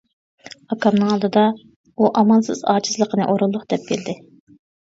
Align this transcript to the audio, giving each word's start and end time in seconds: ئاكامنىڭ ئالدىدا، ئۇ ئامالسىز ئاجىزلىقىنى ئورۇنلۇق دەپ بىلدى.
ئاكامنىڭ 0.75 1.11
ئالدىدا، 1.15 1.43
ئۇ 1.97 2.09
ئامالسىز 2.23 2.65
ئاجىزلىقىنى 2.73 3.29
ئورۇنلۇق 3.31 3.71
دەپ 3.71 3.87
بىلدى. 3.95 4.21